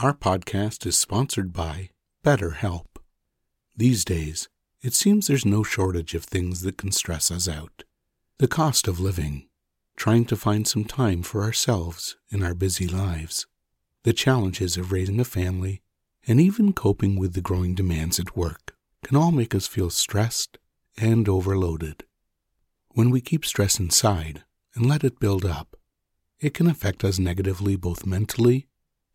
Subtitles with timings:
[0.00, 1.90] Our podcast is sponsored by
[2.24, 2.86] BetterHelp.
[3.76, 4.48] These days,
[4.80, 7.82] it seems there's no shortage of things that can stress us out.
[8.38, 9.48] The cost of living,
[9.96, 13.48] trying to find some time for ourselves in our busy lives,
[14.04, 15.82] the challenges of raising a family,
[16.28, 20.58] and even coping with the growing demands at work can all make us feel stressed
[20.96, 22.04] and overloaded.
[22.90, 24.44] When we keep stress inside
[24.76, 25.76] and let it build up,
[26.38, 28.67] it can affect us negatively both mentally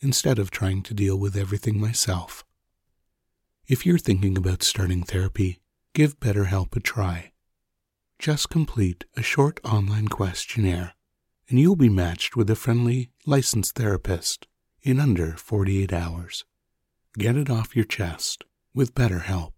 [0.00, 2.44] instead of trying to deal with everything myself.
[3.66, 5.60] If you're thinking about starting therapy,
[5.94, 7.32] give BetterHelp a try.
[8.18, 10.94] Just complete a short online questionnaire,
[11.48, 14.46] and you'll be matched with a friendly, licensed therapist
[14.82, 16.44] in under 48 hours.
[17.18, 19.52] Get it off your chest with BetterHelp.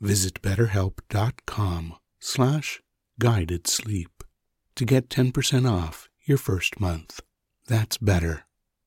[0.00, 2.80] Visit betterhelp.com slash
[3.18, 4.24] guided sleep
[4.74, 7.20] to get 10% off your first month.
[7.66, 8.44] That's better,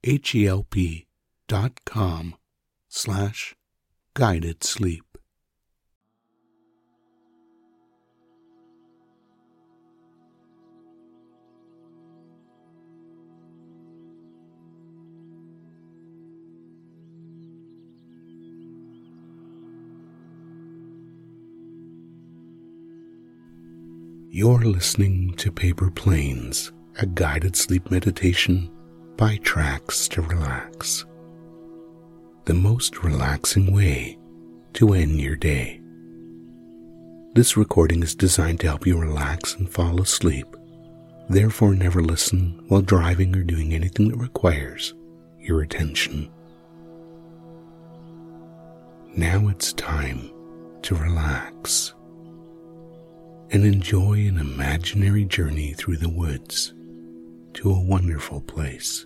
[0.08, 1.08] H-E-L-P
[1.48, 2.36] dot com
[2.88, 3.56] slash
[4.14, 5.04] guided sleep.
[24.30, 28.70] You're listening to Paper Planes, a guided sleep meditation
[29.18, 31.06] by Tracks to Relax
[32.46, 34.20] the most relaxing way
[34.74, 35.82] to end your day.
[37.34, 40.46] This recording is designed to help you relax and fall asleep.
[41.28, 44.94] Therefore, never listen while driving or doing anything that requires
[45.40, 46.30] your attention.
[49.16, 50.30] Now it's time
[50.84, 51.96] to relax
[53.50, 56.75] and enjoy an imaginary journey through the woods
[57.56, 59.06] to a wonderful place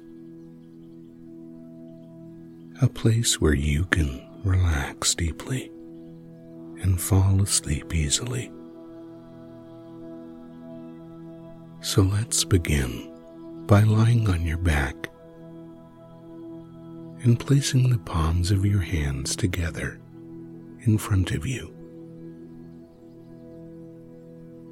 [2.82, 5.70] a place where you can relax deeply
[6.82, 8.50] and fall asleep easily.
[11.82, 13.12] So let's begin
[13.68, 15.10] by lying on your back
[17.24, 20.00] and placing the palms of your hands together
[20.86, 21.76] in front of you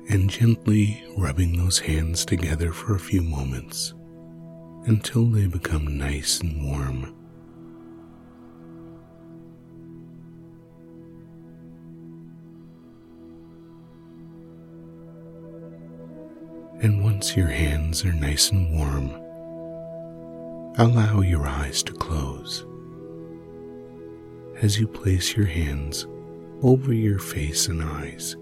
[0.10, 3.94] and gently rubbing those hands together for a few moments
[4.86, 7.14] until they become nice and warm.
[16.82, 19.10] And once your hands are nice and warm,
[20.78, 22.66] allow your eyes to close
[24.62, 26.08] as you place your hands
[26.62, 28.38] over your face and eyes.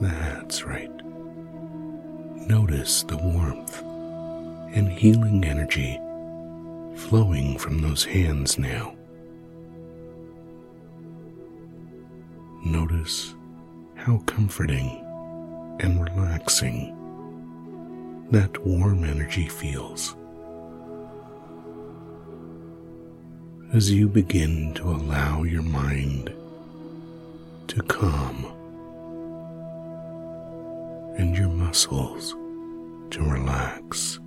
[0.00, 0.90] That's right.
[2.48, 3.82] Notice the warmth
[4.74, 6.00] and healing energy
[6.96, 8.94] flowing from those hands now.
[12.64, 13.34] Notice
[13.94, 15.04] how comforting
[15.80, 16.96] and relaxing
[18.30, 20.14] that warm energy feels.
[23.72, 26.32] As you begin to allow your mind
[27.68, 28.59] to calm
[31.18, 32.34] and your muscles
[33.10, 34.20] to relax.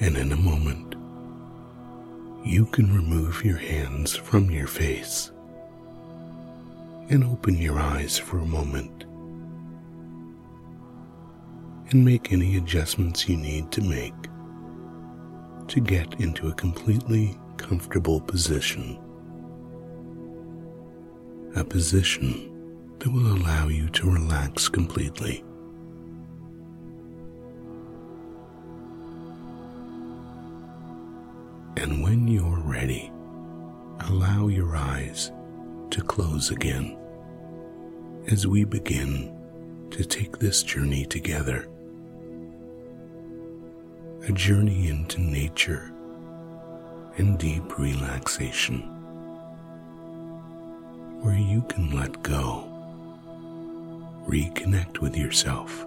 [0.00, 0.96] and in a moment,
[2.44, 5.30] you can remove your hands from your face
[7.08, 9.04] and open your eyes for a moment
[11.90, 14.14] and make any adjustments you need to make
[15.68, 18.98] to get into a completely comfortable position
[21.56, 22.50] a position
[22.98, 25.44] that will allow you to relax completely.
[31.76, 33.12] And when you're ready,
[34.08, 35.30] allow your eyes
[35.90, 36.98] to close again
[38.26, 39.32] as we begin
[39.92, 41.68] to take this journey together.
[44.28, 45.93] A journey into nature
[47.16, 48.80] and deep relaxation,
[51.20, 52.64] where you can let go,
[54.26, 55.84] reconnect with yourself,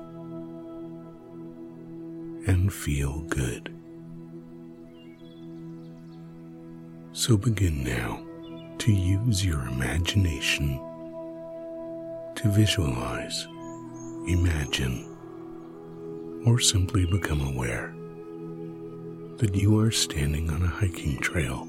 [2.48, 3.74] and feel good.
[7.12, 8.24] So begin now
[8.78, 10.80] to use your imagination
[12.36, 13.48] to visualize,
[14.28, 15.04] imagine,
[16.46, 17.97] or simply become aware
[19.38, 21.66] that you are standing on a hiking trail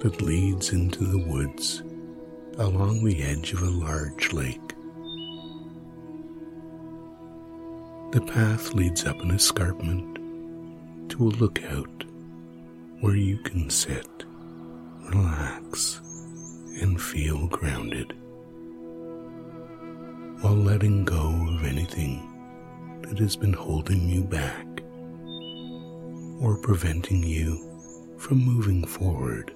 [0.00, 1.82] that leads into the woods
[2.58, 4.60] along the edge of a large lake.
[8.12, 10.18] The path leads up an escarpment
[11.10, 12.04] to a lookout
[13.00, 14.24] where you can sit,
[15.08, 16.02] relax,
[16.82, 18.12] and feel grounded
[20.42, 22.30] while letting go of anything
[23.02, 24.66] that has been holding you back
[26.44, 27.58] or preventing you
[28.18, 29.54] from moving forward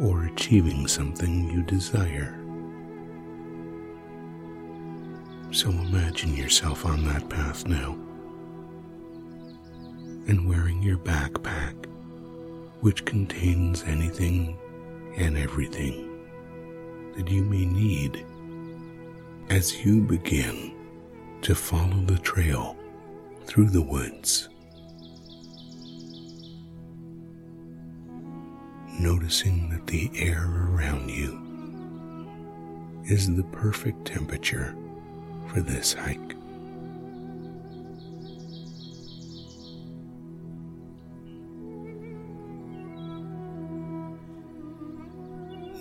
[0.00, 2.36] or achieving something you desire.
[5.50, 7.98] So imagine yourself on that path now
[10.28, 11.74] and wearing your backpack
[12.82, 14.56] which contains anything
[15.16, 16.06] and everything
[17.16, 18.24] that you may need
[19.48, 20.72] as you begin
[21.42, 22.76] to follow the trail
[23.44, 24.49] through the woods.
[29.00, 31.40] Noticing that the air around you
[33.06, 34.76] is the perfect temperature
[35.48, 36.36] for this hike.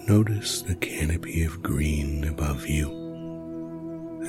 [0.07, 2.89] Notice the canopy of green above you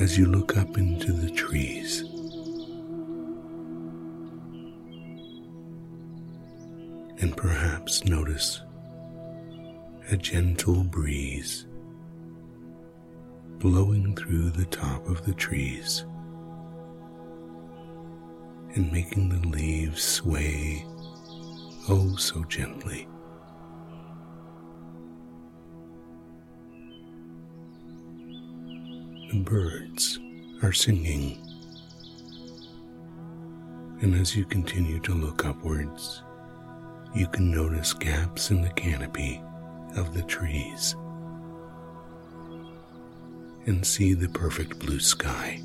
[0.00, 2.00] as you look up into the trees.
[7.22, 8.62] And perhaps notice
[10.10, 11.66] a gentle breeze
[13.58, 16.04] blowing through the top of the trees
[18.74, 20.84] and making the leaves sway
[21.88, 23.06] oh so gently.
[29.30, 30.18] the birds
[30.60, 31.38] are singing.
[34.02, 36.24] And as you continue to look upwards,
[37.14, 39.40] you can notice gaps in the canopy
[39.96, 40.94] of the trees
[43.66, 45.60] and see the perfect blue sky.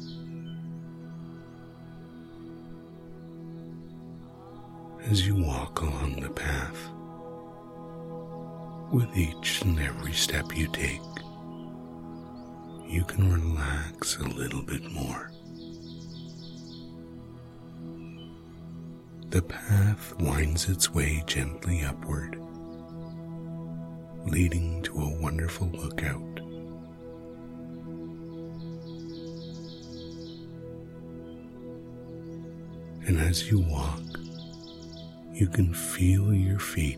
[5.09, 6.89] As you walk along the path,
[8.91, 11.01] with each and every step you take,
[12.87, 15.31] you can relax a little bit more.
[19.29, 22.39] The path winds its way gently upward,
[24.25, 26.21] leading to a wonderful lookout.
[33.07, 34.01] And as you walk,
[35.31, 36.97] you can feel your feet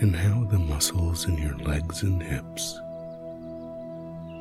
[0.00, 2.80] and how the muscles in your legs and hips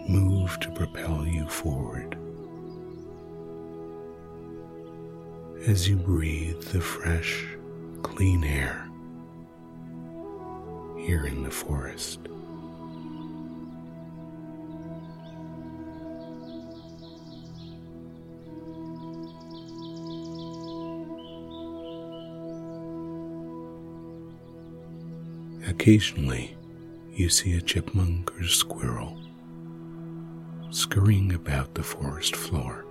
[0.09, 2.17] move to propel you forward.
[5.67, 7.45] As you breathe the fresh,
[8.01, 8.90] clean air
[11.01, 12.19] here in the forest.
[25.67, 26.55] Occasionally,
[27.11, 29.17] you see a chipmunk or squirrel
[30.69, 32.85] scurrying about the forest floor.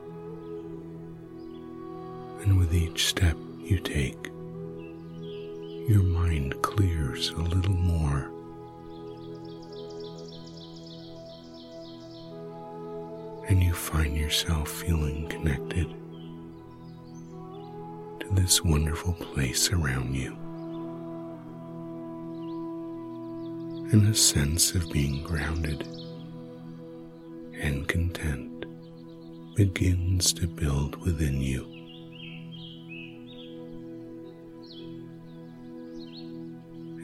[2.43, 4.30] And with each step you take,
[5.89, 8.31] your mind clears a little more.
[13.49, 15.89] And you find yourself feeling connected
[18.21, 20.37] to this wonderful place around you.
[23.93, 25.85] And a sense of being grounded
[27.61, 28.67] and content
[29.57, 31.80] begins to build within you.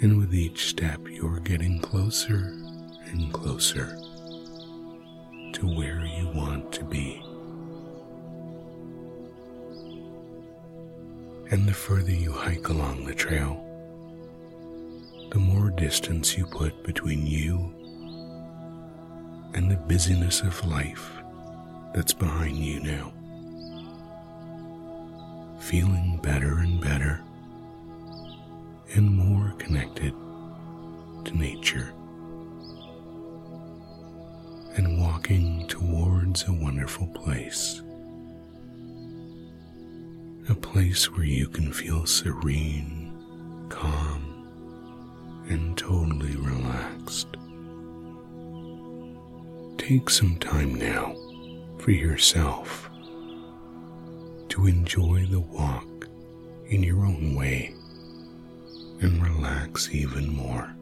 [0.03, 2.53] And with each step, you're getting closer
[3.07, 3.99] and closer
[5.55, 7.23] to where you want to be.
[11.51, 13.63] And the further you hike along the trail,
[15.31, 17.73] the more distance you put between you
[19.55, 21.11] and the busyness of life
[21.95, 23.13] that's behind you now.
[25.59, 27.23] Feeling better and better
[28.95, 30.15] and more connected
[31.25, 31.93] to nature
[34.77, 37.83] and walking towards a wonderful place.
[40.49, 43.13] A place where you can feel serene,
[43.69, 47.29] calm, and totally relaxed.
[49.79, 51.15] Take some time now
[51.79, 52.91] for yourself
[54.51, 56.09] to enjoy the walk
[56.69, 57.76] in your own way
[59.01, 60.73] and relax even more.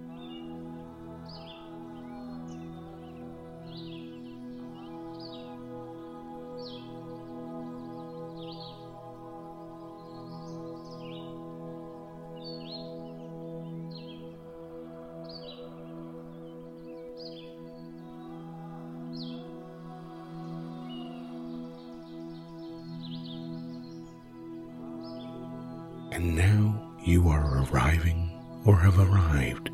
[26.12, 28.30] And now you are arriving
[28.64, 29.70] or have arrived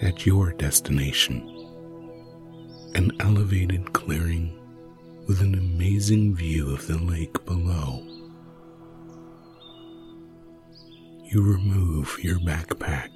[0.00, 1.48] at your destination.
[2.94, 4.56] An elevated clearing
[5.26, 8.06] with an amazing view of the lake below.
[11.24, 13.08] You remove your backpack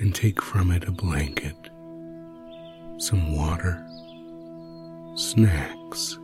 [0.00, 1.56] and take from it a blanket,
[2.98, 3.82] some water,
[5.16, 6.18] snacks,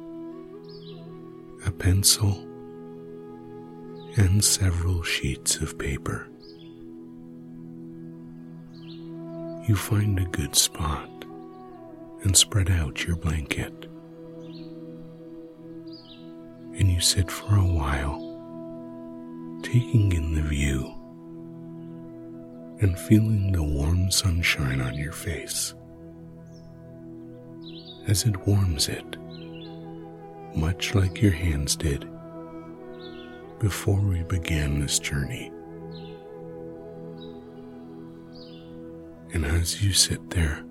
[1.64, 2.51] a pencil,
[4.16, 6.28] and several sheets of paper.
[9.66, 11.08] You find a good spot
[12.24, 13.72] and spread out your blanket.
[16.74, 18.18] And you sit for a while,
[19.62, 20.92] taking in the view
[22.80, 25.74] and feeling the warm sunshine on your face
[28.08, 29.16] as it warms it,
[30.56, 32.08] much like your hands did
[33.62, 35.52] before we began this journey.
[39.32, 40.64] And as you sit there,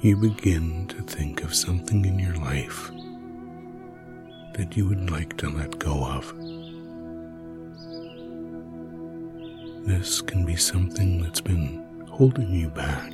[0.00, 2.92] you begin to think of something in your life
[4.54, 6.32] that you would like to let go of.
[9.88, 13.12] This can be something that's been holding you back,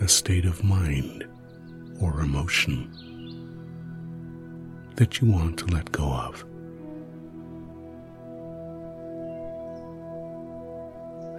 [0.00, 1.26] a state of mind
[2.00, 2.90] or emotion
[4.96, 6.44] that you want to let go of.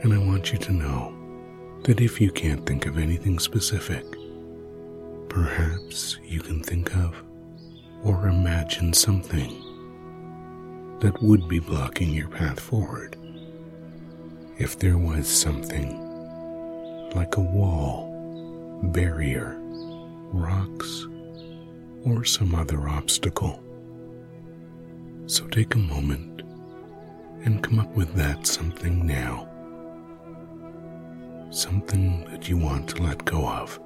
[0.03, 1.13] And I want you to know
[1.83, 4.05] that if you can't think of anything specific,
[5.27, 7.23] perhaps you can think of
[8.03, 9.49] or imagine something
[10.99, 13.15] that would be blocking your path forward.
[14.59, 15.99] If there was something
[17.15, 19.57] like a wall, barrier,
[20.31, 21.07] rocks,
[22.09, 23.61] or some other obstacle.
[25.25, 26.41] So take a moment
[27.43, 29.49] and come up with that something now.
[31.49, 33.79] Something that you want to let go of.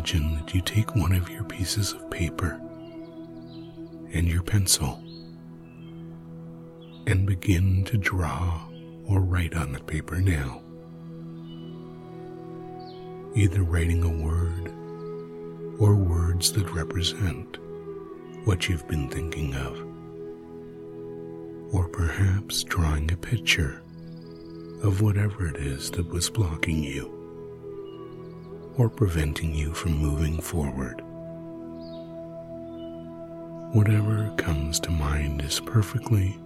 [0.00, 2.58] Imagine that you take one of your pieces of paper
[4.14, 4.98] and your pencil
[7.06, 8.66] and begin to draw
[9.04, 10.62] or write on the paper now.
[13.34, 14.68] Either writing a word
[15.78, 17.58] or words that represent
[18.46, 19.76] what you've been thinking of,
[21.74, 23.82] or perhaps drawing a picture
[24.82, 27.19] of whatever it is that was blocking you
[28.76, 31.02] or preventing you from moving forward.
[33.72, 36.38] Whatever comes to mind is perfectly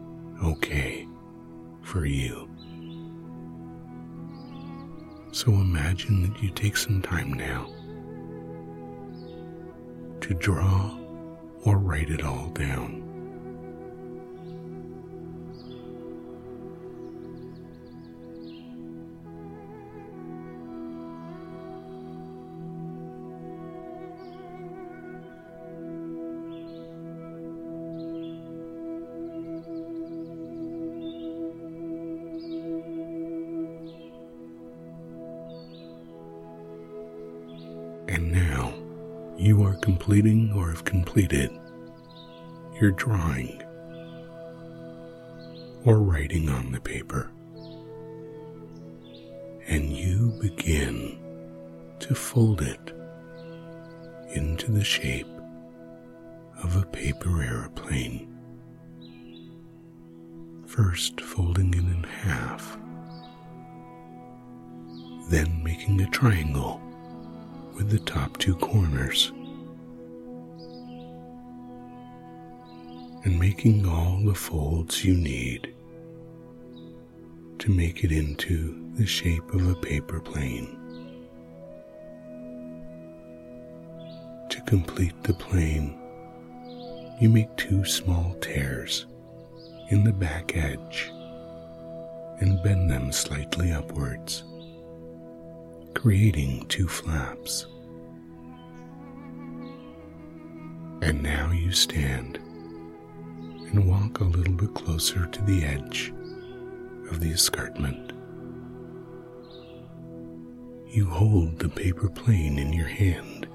[0.43, 1.07] okay
[1.83, 2.49] for you.
[5.33, 7.71] So imagine that you take some time now
[10.21, 10.97] to draw
[11.65, 13.04] or write it all down.
[39.37, 41.51] You are completing or have completed
[42.81, 43.63] your drawing
[45.85, 47.31] or writing on the paper.
[49.67, 51.19] And you begin
[52.01, 52.93] to fold it
[54.33, 55.27] into the shape
[56.63, 58.31] of a paper aeroplane.
[60.67, 62.79] First, folding it in half,
[65.31, 66.81] then making a triangle
[67.75, 69.33] with the top two corners,
[73.25, 75.75] and making all the folds you need
[77.59, 80.79] to make it into the shape of a paper plane.
[84.51, 85.99] To complete the plane,
[87.21, 89.07] you make two small tears
[89.91, 91.11] in the back edge
[92.41, 94.45] and bend them slightly upwards,
[95.95, 97.67] creating two flaps.
[101.03, 106.13] And now you stand and walk a little bit closer to the edge
[107.11, 108.13] of the escarpment.
[110.89, 113.49] You hold the paper plane in your hand,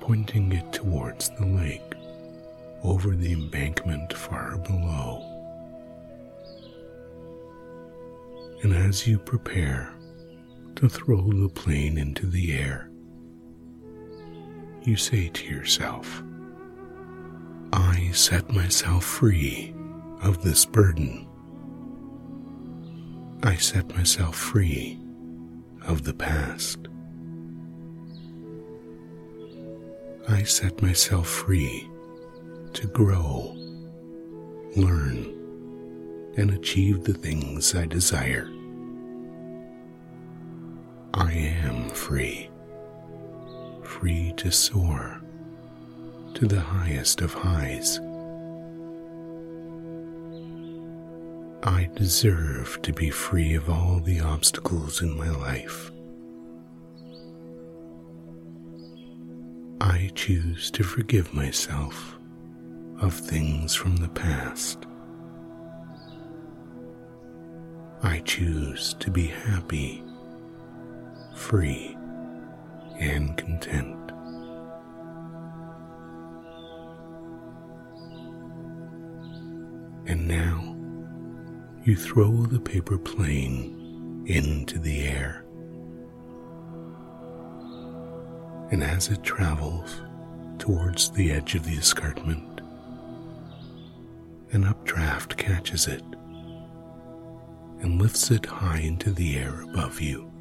[0.00, 1.94] pointing it towards the lake
[2.82, 5.24] over the embankment far below.
[8.62, 9.95] And as you prepare
[10.76, 12.90] to throw the plane into the air,
[14.82, 16.22] you say to yourself,
[17.72, 19.74] I set myself free
[20.22, 21.26] of this burden.
[23.42, 25.00] I set myself free
[25.86, 26.78] of the past.
[30.28, 31.88] I set myself free
[32.74, 33.56] to grow,
[34.76, 35.32] learn,
[36.36, 38.50] and achieve the things I desire.
[41.18, 42.50] I am free,
[43.82, 45.22] free to soar
[46.34, 47.98] to the highest of highs.
[51.62, 55.90] I deserve to be free of all the obstacles in my life.
[59.80, 62.18] I choose to forgive myself
[63.00, 64.84] of things from the past.
[68.02, 70.04] I choose to be happy,
[71.46, 71.96] free,
[72.98, 74.10] and content.
[80.06, 80.76] And now
[81.84, 85.44] you throw the paper plane into the air.
[88.72, 90.02] And as it travels
[90.58, 92.60] towards the edge of the escarpment,
[94.50, 96.02] an updraft catches it
[97.80, 100.32] and lifts it high into the air above you.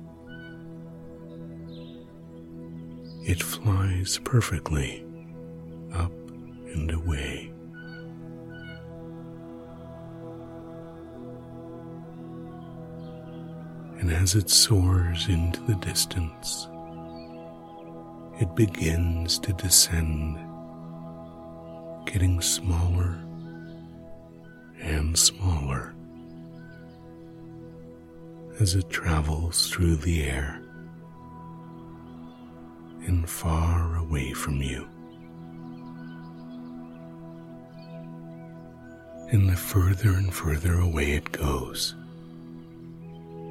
[3.27, 5.03] It flies perfectly
[5.93, 6.11] up
[6.73, 7.51] and away.
[14.05, 16.67] and as it soars into the distance,
[18.39, 20.37] it begins to descend,
[22.05, 23.19] getting smaller
[24.79, 25.95] and smaller
[28.59, 30.61] as it travels through the air
[33.07, 34.87] and far away from you.
[39.31, 41.95] And the further and further away it goes,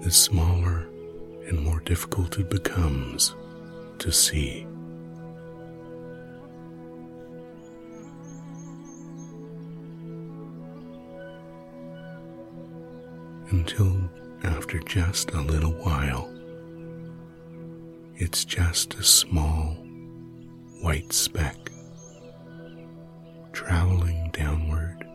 [0.02, 0.86] the smaller
[1.48, 3.34] and more difficult it becomes
[3.98, 4.66] to see.
[13.50, 14.10] Until
[14.42, 16.33] after just a little while,
[18.24, 19.76] it's just a small
[20.80, 21.70] white speck
[23.52, 25.06] traveling downward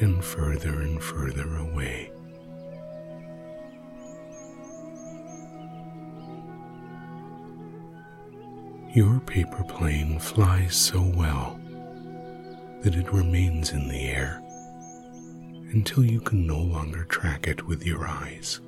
[0.00, 2.12] and further and further away.
[8.92, 11.58] Your paper plane flies so well
[12.82, 14.42] that it remains in the air
[15.72, 18.60] until you can no longer track it with your eyes.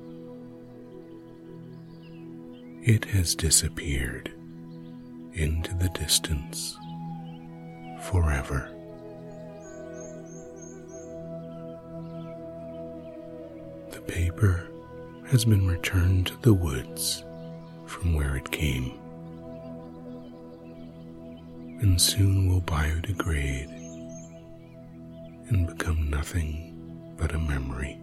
[2.81, 4.31] It has disappeared
[5.33, 6.77] into the distance
[8.03, 8.71] forever.
[13.91, 14.71] The paper
[15.27, 17.25] has been returned to the woods
[17.85, 18.97] from where it came
[21.81, 23.69] and soon will biodegrade
[25.49, 27.99] and become nothing but a memory.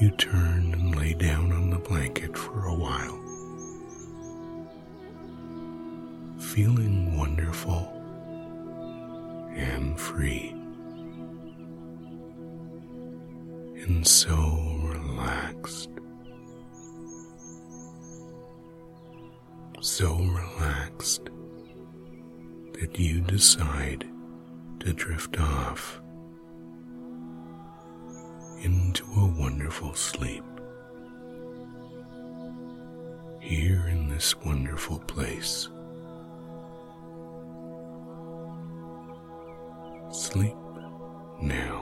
[0.00, 3.20] You turn and lay down on the blanket for a while,
[6.38, 7.92] feeling wonderful
[9.54, 10.54] and free,
[13.82, 14.36] and so
[14.84, 15.90] relaxed.
[19.82, 21.28] So relaxed
[22.74, 24.06] that you decide
[24.80, 26.00] to drift off
[28.62, 30.44] into a wonderful sleep.
[33.40, 35.68] Here in this wonderful place.
[40.12, 40.56] Sleep
[41.40, 41.79] now.